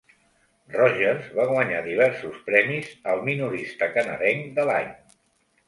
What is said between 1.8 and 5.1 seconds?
diversos premis al "Minorista canadenc de l'any".